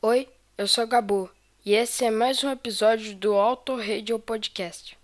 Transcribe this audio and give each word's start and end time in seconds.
Oi, 0.00 0.28
eu 0.56 0.68
sou 0.68 0.86
Gabu 0.86 1.28
e 1.66 1.74
esse 1.74 2.04
é 2.04 2.10
mais 2.10 2.44
um 2.44 2.50
episódio 2.50 3.16
do 3.16 3.34
Auto 3.34 3.74
Radio 3.74 4.16
Podcast. 4.16 4.96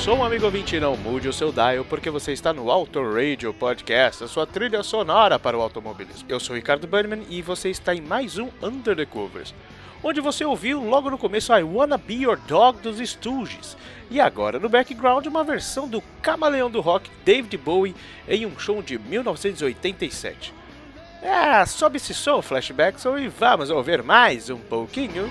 O 0.00 0.02
som, 0.02 0.24
amigo 0.24 0.46
ouvinte, 0.46 0.80
não 0.80 0.96
mude 0.96 1.28
o 1.28 1.32
seu 1.32 1.52
dial, 1.52 1.84
porque 1.84 2.08
você 2.08 2.32
está 2.32 2.54
no 2.54 2.70
Auto 2.70 3.02
Radio 3.12 3.52
Podcast, 3.52 4.24
a 4.24 4.28
sua 4.28 4.46
trilha 4.46 4.82
sonora 4.82 5.38
para 5.38 5.58
o 5.58 5.60
automobilismo. 5.60 6.24
Eu 6.26 6.40
sou 6.40 6.56
Ricardo 6.56 6.86
Burnman 6.86 7.26
e 7.28 7.42
você 7.42 7.68
está 7.68 7.94
em 7.94 8.00
mais 8.00 8.38
um 8.38 8.48
Under 8.62 8.96
the 8.96 9.04
Covers, 9.04 9.54
onde 10.02 10.22
você 10.22 10.42
ouviu 10.42 10.82
logo 10.82 11.10
no 11.10 11.18
começo 11.18 11.52
I 11.52 11.62
Wanna 11.62 11.98
Be 11.98 12.14
Your 12.14 12.38
Dog 12.48 12.80
dos 12.80 12.98
Stooges, 12.98 13.76
e 14.10 14.18
agora 14.18 14.58
no 14.58 14.70
background 14.70 15.26
uma 15.26 15.44
versão 15.44 15.86
do 15.86 16.02
camaleão 16.22 16.70
do 16.70 16.80
rock 16.80 17.10
David 17.22 17.58
Bowie 17.58 17.94
em 18.26 18.46
um 18.46 18.58
show 18.58 18.82
de 18.82 18.98
1987. 18.98 20.54
É, 21.20 21.66
sobe 21.66 21.98
esse 21.98 22.14
som, 22.14 22.40
Flashbackson, 22.40 23.18
e 23.18 23.28
vamos 23.28 23.68
ouvir 23.68 24.02
mais 24.02 24.48
um 24.48 24.58
pouquinho. 24.58 25.30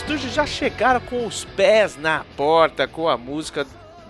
Estúdios 0.00 0.32
já 0.32 0.46
chegaram 0.46 0.98
com 1.00 1.26
os 1.26 1.44
pés 1.44 1.94
na 1.94 2.24
porta 2.34 2.88
com 2.88 3.06
a 3.06 3.18
música 3.18 3.66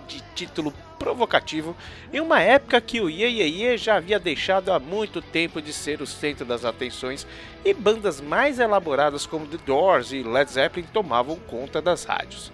de 0.07 0.23
título 0.33 0.73
provocativo 0.97 1.75
em 2.13 2.21
uma 2.21 2.39
época 2.39 2.79
que 2.79 3.01
o 3.01 3.09
Ye 3.09 3.25
Ye 3.25 3.63
Ye 3.63 3.77
já 3.77 3.97
havia 3.97 4.17
deixado 4.17 4.71
há 4.71 4.79
muito 4.79 5.21
tempo 5.21 5.61
de 5.61 5.73
ser 5.73 6.01
o 6.01 6.07
centro 6.07 6.45
das 6.45 6.63
atenções 6.63 7.27
e 7.65 7.73
bandas 7.73 8.21
mais 8.21 8.57
elaboradas 8.57 9.25
como 9.25 9.45
The 9.45 9.57
Doors 9.65 10.13
e 10.13 10.23
Led 10.23 10.49
Zeppelin 10.49 10.87
tomavam 10.93 11.35
conta 11.35 11.81
das 11.81 12.05
rádios. 12.05 12.53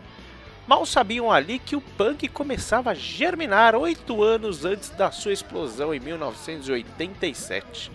Mal 0.65 0.83
sabiam 0.83 1.31
ali 1.31 1.59
que 1.59 1.75
o 1.75 1.81
punk 1.81 2.27
começava 2.29 2.89
a 2.89 2.95
germinar 2.95 3.75
oito 3.75 4.23
anos 4.23 4.65
antes 4.65 4.89
da 4.89 5.11
sua 5.11 5.31
explosão 5.31 5.93
em 5.93 5.99
1987. 5.99 7.91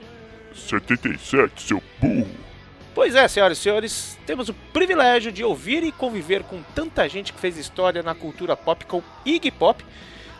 77, 0.54 1.62
seu 1.62 1.82
burro. 2.00 2.51
Pois 2.94 3.14
é, 3.14 3.26
senhoras 3.26 3.56
e 3.56 3.62
senhores, 3.62 4.18
temos 4.26 4.50
o 4.50 4.54
privilégio 4.54 5.32
de 5.32 5.42
ouvir 5.42 5.82
e 5.82 5.90
conviver 5.90 6.42
com 6.42 6.62
tanta 6.74 7.08
gente 7.08 7.32
que 7.32 7.40
fez 7.40 7.56
história 7.56 8.02
na 8.02 8.14
cultura 8.14 8.54
pop 8.54 8.84
com 8.84 9.02
Iggy 9.24 9.50
Pop, 9.50 9.82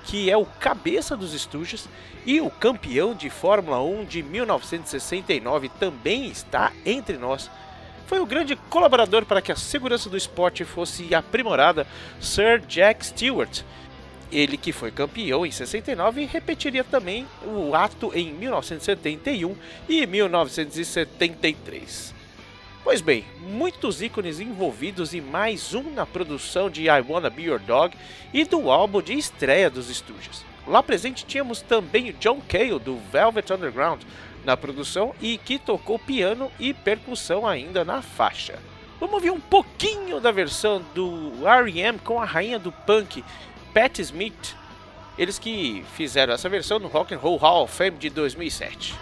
que 0.05 0.31
é 0.31 0.37
o 0.37 0.45
cabeça 0.45 1.17
dos 1.17 1.33
Stooges, 1.33 1.89
e 2.27 2.43
o 2.43 2.51
campeão 2.51 3.15
de 3.15 3.31
Fórmula 3.31 3.83
1 3.83 4.05
de 4.05 4.23
1969 4.23 5.71
também 5.71 6.27
está 6.27 6.73
entre 6.85 7.17
nós. 7.17 7.51
Foi 8.07 8.21
o 8.21 8.27
grande 8.27 8.55
colaborador 8.69 9.25
para 9.25 9.41
que 9.41 9.51
a 9.51 9.57
segurança 9.57 10.11
do 10.11 10.17
esporte 10.19 10.63
fosse 10.63 11.15
aprimorada, 11.15 11.87
Sir 12.21 12.61
Jack 12.69 13.07
Stewart. 13.07 13.63
Ele 14.31 14.59
que 14.59 14.73
foi 14.73 14.91
campeão 14.91 15.47
em 15.47 15.51
69 15.51 16.27
repetiria 16.27 16.85
também 16.85 17.27
o 17.47 17.75
ato 17.75 18.13
em 18.15 18.31
1971 18.31 19.57
e 19.89 20.07
1973. 20.07 22.21
Pois 22.85 23.01
bem, 23.01 23.25
muitos 23.39 24.03
ícones 24.03 24.41
envolvidos 24.41 25.15
e 25.15 25.21
mais 25.21 25.73
um 25.73 25.85
na 25.93 26.05
produção 26.05 26.69
de 26.69 26.87
I 26.87 27.01
Wanna 27.09 27.31
Be 27.31 27.43
Your 27.43 27.61
Dog 27.61 27.97
e 28.35 28.45
do 28.45 28.73
álbum 28.73 29.01
de 29.01 29.13
estreia 29.13 29.71
dos 29.71 29.87
Stooges. 29.89 30.45
Lá 30.67 30.83
presente 30.83 31.25
tínhamos 31.25 31.63
também 31.63 32.11
o 32.11 32.13
John 32.15 32.41
Cale 32.49 32.81
do 32.81 32.99
Velvet 33.13 33.53
Underground 33.53 34.03
na 34.45 34.57
produção 34.57 35.15
e 35.21 35.39
que 35.39 35.61
tocou 35.61 35.97
piano 35.97 36.51
e 36.59 36.75
percussão 36.75 37.47
ainda 37.47 37.85
na 37.85 38.03
faixa. 38.03 38.59
Vamos 38.99 39.15
ouvir 39.15 39.31
um 39.31 39.41
pouquinho 39.41 40.21
da 40.21 40.33
versão 40.33 40.83
do 40.93 41.47
R.E.M. 41.47 42.01
com 42.01 42.21
a 42.21 42.25
rainha 42.25 42.59
do 42.59 42.73
punk, 42.73 43.25
Patti 43.73 44.03
Smith. 44.03 44.57
Eles 45.17 45.39
que 45.39 45.85
fizeram 45.95 46.35
essa 46.35 46.49
versão 46.49 46.81
no 46.81 46.89
Rock 46.89 47.15
and 47.15 47.19
Roll 47.19 47.37
Hall 47.37 47.63
of 47.63 47.73
Fame 47.73 47.97
de 47.97 48.11
2007. 48.11 48.95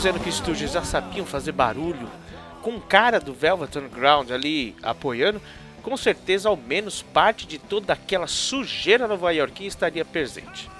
Dizendo 0.00 0.18
que 0.18 0.32
Stooges 0.32 0.72
já 0.72 0.82
sabiam 0.82 1.26
fazer 1.26 1.52
barulho, 1.52 2.08
com 2.62 2.74
o 2.74 2.80
cara 2.80 3.20
do 3.20 3.34
Velvet 3.34 3.76
Underground 3.76 4.30
ali 4.30 4.74
apoiando, 4.82 5.42
com 5.82 5.94
certeza 5.94 6.48
ao 6.48 6.56
menos 6.56 7.02
parte 7.02 7.46
de 7.46 7.58
toda 7.58 7.92
aquela 7.92 8.26
sujeira 8.26 9.06
nova-iorquina 9.06 9.68
estaria 9.68 10.02
presente. 10.02 10.70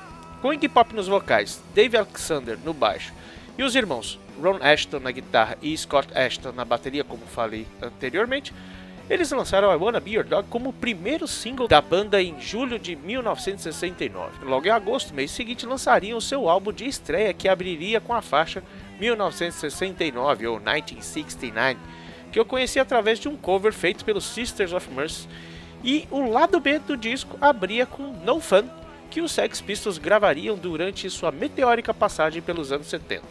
Com 0.41 0.55
Iggy 0.55 0.71
Pop 0.71 0.95
nos 0.95 1.07
vocais, 1.07 1.63
Dave 1.75 1.99
Alexander 1.99 2.59
no 2.65 2.73
baixo 2.73 3.13
e 3.59 3.63
os 3.63 3.75
irmãos 3.75 4.19
Ron 4.43 4.57
Ashton 4.59 5.01
na 5.01 5.11
guitarra 5.11 5.59
e 5.61 5.77
Scott 5.77 6.09
Ashton 6.17 6.53
na 6.53 6.65
bateria, 6.65 7.05
como 7.05 7.27
falei 7.27 7.67
anteriormente, 7.83 8.55
eles 9.11 9.31
lançaram 9.33 9.71
I 9.71 9.77
Wanna 9.77 10.01
Be 10.01 10.13
Your 10.13 10.25
Dog 10.25 10.49
como 10.49 10.71
o 10.71 10.73
primeiro 10.73 11.29
single 11.29 11.69
da 11.69 11.83
banda 11.83 12.23
em 12.23 12.41
julho 12.41 12.79
de 12.79 12.97
1969. 12.97 14.47
Logo 14.47 14.67
em 14.67 14.71
agosto, 14.71 15.13
mês 15.13 15.31
seguinte, 15.31 15.67
lançariam 15.67 16.17
o 16.17 16.23
seu 16.23 16.49
álbum 16.49 16.73
de 16.73 16.87
estreia 16.87 17.35
que 17.35 17.51
abriria 17.51 18.01
com 18.01 18.15
a 18.15 18.23
faixa 18.23 18.63
1969 19.01 20.47
ou 20.47 20.59
1969, 20.59 21.79
que 22.31 22.39
eu 22.39 22.45
conheci 22.45 22.79
através 22.79 23.19
de 23.19 23.29
um 23.29 23.37
cover 23.37 23.73
feito 23.73 24.05
pelos 24.05 24.25
Sisters 24.25 24.73
of 24.73 24.89
Mercy. 24.93 25.27
E 25.83 26.07
o 26.11 26.31
lado 26.31 26.61
B 26.61 26.79
do 26.79 26.97
disco 26.97 27.39
abria 27.41 27.87
com 27.87 28.13
No 28.25 28.41
Fun, 28.41 28.65
que 29.11 29.21
os 29.21 29.33
Sex 29.33 29.61
Pistols 29.61 29.99
gravariam 29.99 30.57
durante 30.57 31.09
sua 31.11 31.33
meteórica 31.33 31.93
passagem 31.93 32.43
pelos 32.43 32.71
anos 32.71 32.87
70. 32.87 33.25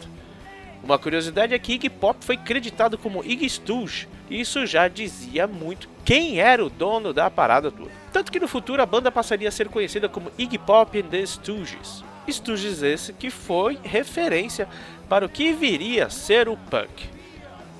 Uma 0.82 0.98
curiosidade 0.98 1.54
é 1.54 1.58
que 1.58 1.74
Iggy 1.74 1.88
Pop 1.88 2.24
foi 2.24 2.36
creditado 2.36 2.98
como 2.98 3.24
Iggy 3.24 3.48
Stooge, 3.48 4.08
e 4.28 4.40
isso 4.40 4.66
já 4.66 4.88
dizia 4.88 5.46
muito 5.46 5.88
quem 6.04 6.40
era 6.40 6.64
o 6.64 6.70
dono 6.70 7.12
da 7.12 7.30
parada 7.30 7.70
toda. 7.70 7.90
Tanto 8.12 8.32
que 8.32 8.40
no 8.40 8.48
futuro 8.48 8.82
a 8.82 8.86
banda 8.86 9.12
passaria 9.12 9.48
a 9.48 9.52
ser 9.52 9.68
conhecida 9.68 10.08
como 10.08 10.32
Iggy 10.36 10.58
Pop 10.58 10.98
and 10.98 11.08
the 11.08 11.24
Stooges. 11.24 12.02
Stooges 12.28 12.82
esse 12.82 13.12
que 13.12 13.30
foi 13.30 13.78
referência 13.82 14.68
para 15.08 15.26
o 15.26 15.28
que 15.28 15.52
viria 15.52 16.06
a 16.06 16.10
ser 16.10 16.48
o 16.48 16.56
punk. 16.56 17.08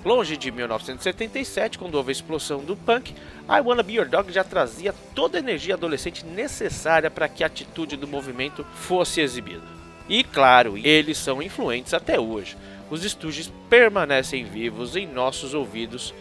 Longe 0.04 0.36
de 0.36 0.50
1977, 0.50 1.78
quando 1.78 1.94
houve 1.94 2.10
a 2.10 2.12
explosão 2.12 2.64
do 2.64 2.74
punk, 2.74 3.14
I 3.48 3.60
Wanna 3.60 3.82
Be 3.82 3.94
Your 3.94 4.08
Dog 4.08 4.32
já 4.32 4.42
trazia 4.42 4.94
toda 5.14 5.36
a 5.36 5.40
energia 5.40 5.74
adolescente 5.74 6.24
necessária 6.24 7.10
para 7.10 7.28
que 7.28 7.44
a 7.44 7.46
atitude 7.46 7.96
do 7.96 8.08
movimento 8.08 8.64
fosse 8.74 9.20
exibida. 9.20 9.62
E 10.08 10.24
claro, 10.24 10.78
eles 10.78 11.18
são 11.18 11.42
influentes 11.42 11.92
até 11.92 12.18
hoje. 12.18 12.56
Os 12.90 13.02
Stooges 13.02 13.52
permanecem 13.68 14.42
vivos 14.44 14.96
em 14.96 15.06
nossos 15.06 15.52
ouvidos 15.52 16.14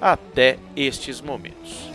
até 0.00 0.58
estes 0.74 1.20
momentos. 1.20 1.90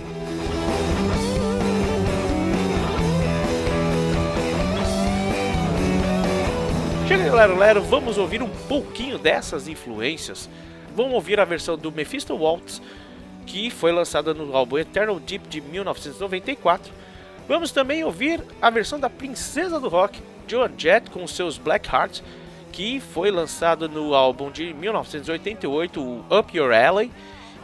Lero 7.32 7.58
Lero, 7.58 7.82
vamos 7.82 8.18
ouvir 8.18 8.44
um 8.44 8.50
pouquinho 8.68 9.18
dessas 9.18 9.70
influências. 9.70 10.50
Vamos 10.94 11.14
ouvir 11.14 11.40
a 11.40 11.46
versão 11.46 11.78
do 11.78 11.90
Mephisto 11.90 12.36
Waltz, 12.36 12.82
que 13.46 13.70
foi 13.70 13.94
lançada 13.94 14.34
no 14.34 14.56
álbum 14.56 14.78
Eternal 14.78 15.18
Deep 15.18 15.48
de 15.48 15.62
1994. 15.62 16.92
Vamos 17.48 17.72
também 17.72 18.04
ouvir 18.04 18.44
a 18.62 18.70
versão 18.70 19.00
da 19.00 19.10
Princesa 19.10 19.80
do 19.80 19.88
Rock, 19.88 20.22
Jett, 20.78 21.10
com 21.10 21.26
seus 21.26 21.58
Black 21.58 21.88
Hearts, 21.90 22.22
que 22.72 23.00
foi 23.00 23.32
lançado 23.32 23.88
no 23.88 24.14
álbum 24.14 24.52
de 24.52 24.74
1988, 24.74 26.02
o 26.02 26.26
Up 26.38 26.56
Your 26.56 26.74
Alley. 26.74 27.10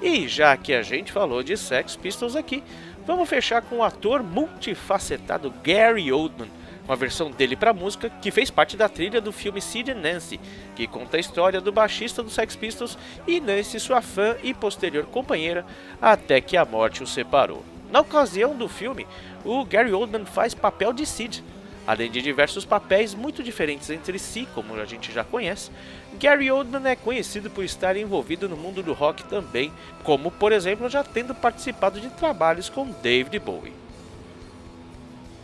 E 0.01 0.29
já 0.29 0.55
que 0.55 0.74
a 0.74 0.81
gente 0.81 1.12
falou 1.12 1.43
de 1.43 1.57
Sex 1.57 1.97
Pistols 1.97 2.38
aqui, 2.38 2.63
vamos 3.05 3.27
fechar 3.27 3.62
com 3.62 3.77
o 3.77 3.83
ator 3.83 4.24
multifacetado 4.24 5.53
Gary 5.62 6.09
Oldman, 6.09 6.50
uma 6.88 6.96
versão 6.96 7.29
dele 7.29 7.56
para 7.56 7.74
música 7.74 8.10
que 8.22 8.32
fez 8.32 8.50
parte 8.50 8.77
da 8.77 8.88
trilha 8.88 9.20
do 9.20 9.32
filme 9.32 9.62
Sid 9.62 9.91
and 9.91 9.96
Nancy, 9.96 10.39
que 10.75 10.88
conta 10.88 11.17
a 11.17 11.20
história 11.20 11.60
do 11.60 11.72
baixista 11.72 12.24
do 12.24 12.29
Sex 12.29 12.56
Pistols 12.56 12.98
e 13.27 13.41
Nancy, 13.41 13.79
sua 13.79 14.01
fã 14.01 14.38
e 14.41 14.53
posterior 14.53 15.06
companheira, 15.06 15.65
até 16.01 16.39
que 16.39 16.56
a 16.56 16.63
morte 16.63 17.03
os 17.03 17.13
separou. 17.13 17.63
Na 17.91 18.00
ocasião 18.00 18.56
do 18.56 18.70
filme, 18.70 19.06
o 19.44 19.63
Gary 19.65 19.91
Oldman 19.91 20.25
faz 20.25 20.53
papel 20.53 20.94
de 20.94 21.06
Sid. 21.06 21.44
Além 21.86 22.12
de 22.12 22.22
diversos 22.22 22.65
papéis 22.65 23.13
muito 23.13 23.41
diferentes 23.41 23.89
entre 23.89 24.20
si, 24.20 24.46
como 24.53 24.74
a 24.75 24.86
gente 24.86 25.10
já 25.12 25.24
conhece, 25.24 25.72
Gary 26.20 26.51
Oldman 26.51 26.86
é 26.86 26.96
conhecido 26.98 27.50
por 27.50 27.63
estar 27.63 27.96
envolvido 27.96 28.50
no 28.50 28.58
mundo 28.58 28.84
do 28.84 28.91
rock 28.91 29.24
também, 29.24 29.72
como 30.03 30.29
por 30.29 30.51
exemplo 30.51 30.89
já 30.89 31.03
tendo 31.03 31.34
participado 31.34 32.01
de 32.01 32.10
trabalhos 32.10 32.67
com 32.67 32.91
David 33.01 33.39
Bowie. 33.39 33.87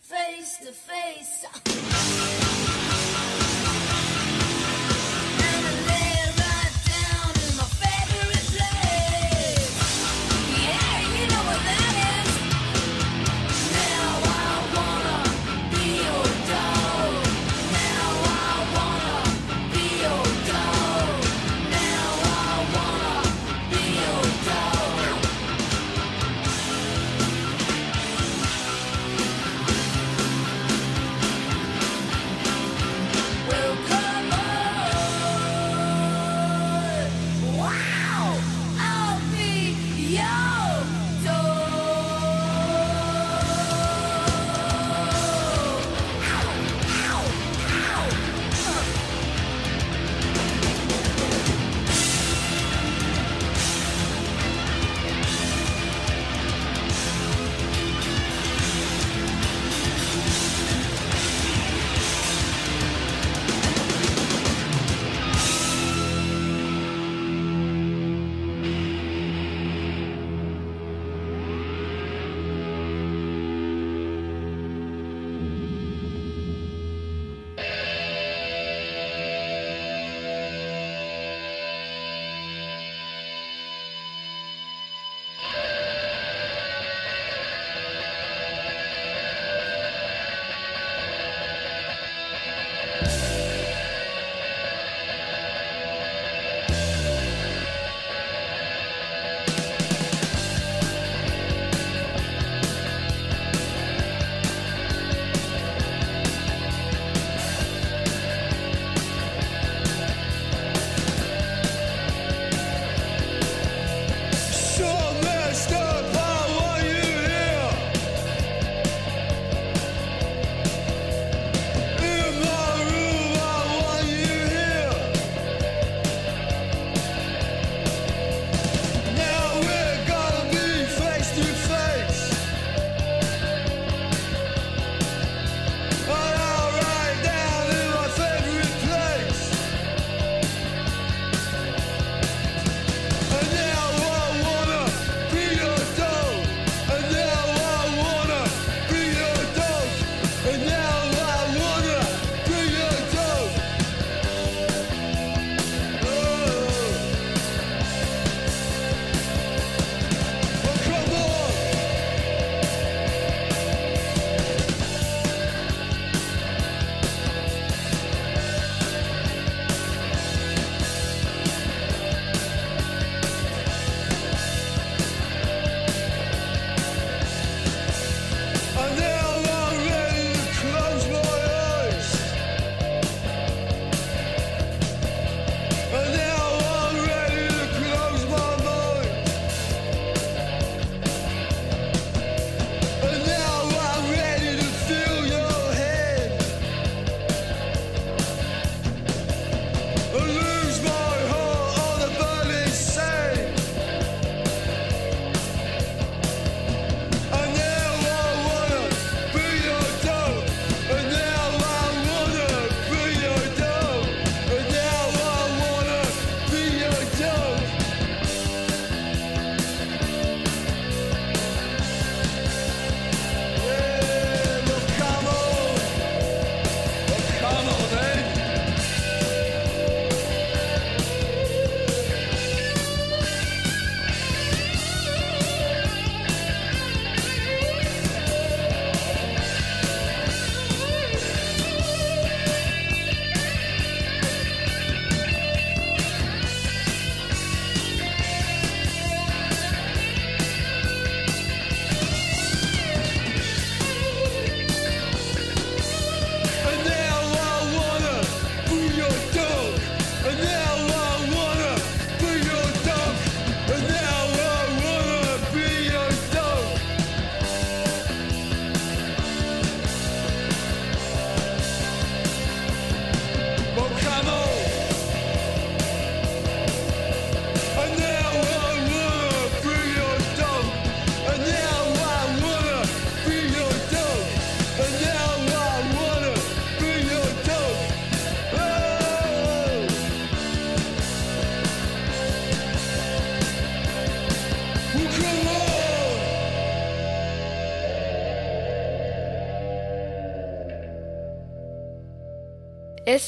face 0.00 0.58
to 0.58 0.72
face. 0.72 2.89